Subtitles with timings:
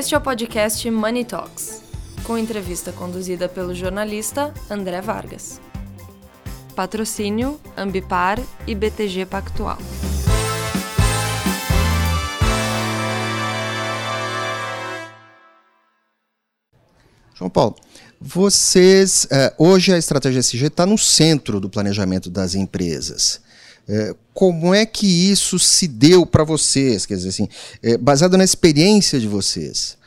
[0.00, 1.82] Este é o podcast Money Talks,
[2.24, 5.60] com entrevista conduzida pelo jornalista André Vargas.
[6.74, 9.76] Patrocínio Ambipar e BTG Pactual.
[17.34, 17.76] João Paulo,
[18.18, 19.26] vocês.
[19.26, 23.42] Uh, hoje a estratégia SG está no centro do planejamento das empresas.
[23.88, 27.04] Uh, como é que isso se deu para vocês?
[27.06, 27.48] Quer dizer assim,
[27.84, 29.98] uh, baseado na experiência de vocês,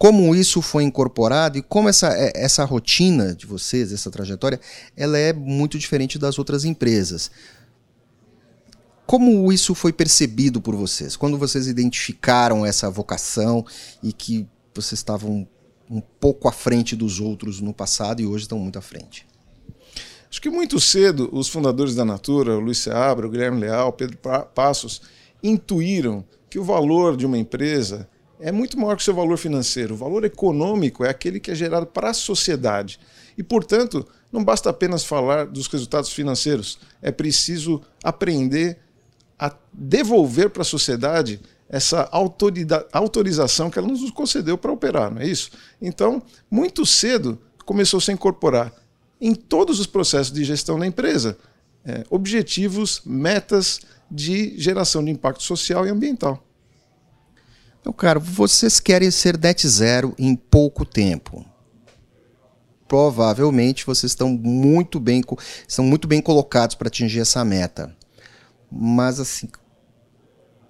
[0.00, 4.58] como isso foi incorporado e como essa, essa rotina de vocês, essa trajetória,
[4.96, 7.30] ela é muito diferente das outras empresas.
[9.06, 11.16] Como isso foi percebido por vocês?
[11.16, 13.66] Quando vocês identificaram essa vocação
[14.02, 15.46] e que vocês estavam
[15.90, 19.26] um pouco à frente dos outros no passado e hoje estão muito à frente?
[20.30, 24.16] Acho que muito cedo os fundadores da Natura, o Luiz Seabra, o Guilherme Leal, Pedro
[24.54, 25.02] Passos,
[25.42, 29.94] intuíram que o valor de uma empresa é muito maior que o seu valor financeiro.
[29.94, 33.00] O valor econômico é aquele que é gerado para a sociedade.
[33.36, 38.78] E, portanto, não basta apenas falar dos resultados financeiros, é preciso aprender
[39.36, 42.08] a devolver para a sociedade essa
[42.92, 45.50] autorização que ela nos concedeu para operar, não é isso?
[45.80, 48.72] Então, muito cedo começou -se a incorporar
[49.20, 51.36] em todos os processos de gestão da empresa
[51.84, 56.44] é, objetivos, metas de geração de impacto social e ambiental.
[57.84, 61.44] Meu caro, vocês querem ser net zero em pouco tempo.
[62.86, 65.22] Provavelmente vocês estão muito bem,
[65.66, 67.96] estão muito bem colocados para atingir essa meta.
[68.70, 69.48] Mas assim,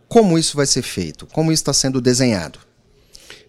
[0.07, 1.27] como isso vai ser feito?
[1.27, 2.59] Como isso está sendo desenhado?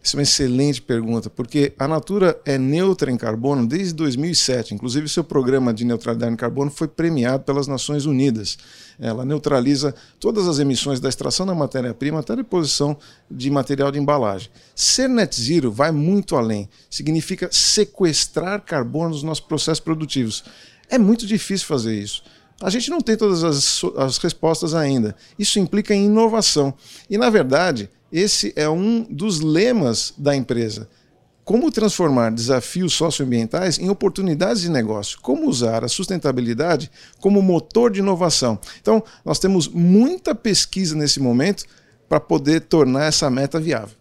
[0.04, 4.74] Essa é uma excelente pergunta, porque a Natura é neutra em carbono desde 2007.
[4.74, 8.58] Inclusive, seu programa de neutralidade em carbono foi premiado pelas Nações Unidas.
[9.00, 12.98] Ela neutraliza todas as emissões da extração da matéria-prima até a deposição
[13.30, 14.50] de material de embalagem.
[14.74, 16.68] Ser net zero vai muito além.
[16.90, 20.44] Significa sequestrar carbono nos nossos processos produtivos.
[20.90, 22.24] É muito difícil fazer isso.
[22.60, 25.16] A gente não tem todas as, as respostas ainda.
[25.38, 26.74] Isso implica em inovação.
[27.08, 30.90] E, na verdade, esse é um dos lemas da empresa.
[31.44, 35.20] Como transformar desafios socioambientais em oportunidades de negócio?
[35.22, 38.60] Como usar a sustentabilidade como motor de inovação?
[38.80, 41.66] Então, nós temos muita pesquisa nesse momento
[42.08, 43.96] para poder tornar essa meta viável.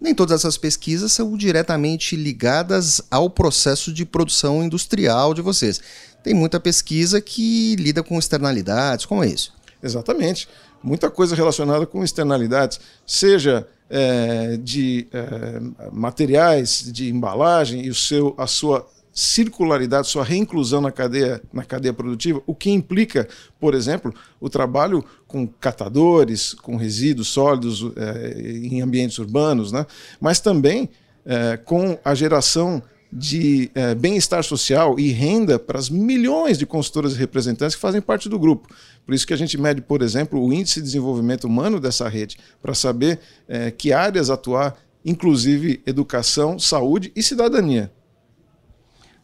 [0.00, 5.80] Nem todas essas pesquisas são diretamente ligadas ao processo de produção industrial de vocês.
[6.24, 9.52] Tem muita pesquisa que lida com externalidades, como é isso?
[9.82, 10.48] Exatamente
[10.82, 15.60] muita coisa relacionada com externalidades, seja é, de é,
[15.92, 21.92] materiais, de embalagem e o seu, a sua circularidade, sua reinclusão na cadeia, na cadeia
[21.92, 23.28] produtiva, o que implica,
[23.60, 29.86] por exemplo, o trabalho com catadores, com resíduos sólidos é, em ambientes urbanos, né?
[30.18, 30.88] mas também
[31.26, 37.12] é, com a geração de é, bem-estar social e renda para as milhões de consultoras
[37.12, 38.74] e representantes que fazem parte do grupo.
[39.04, 42.38] Por isso que a gente mede, por exemplo, o índice de desenvolvimento humano dessa rede,
[42.62, 47.92] para saber é, que áreas atuar, inclusive educação, saúde e cidadania.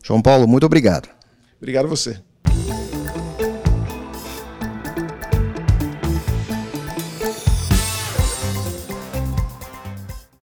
[0.02, 1.08] João Paulo, muito obrigado.
[1.56, 2.20] Obrigado a você.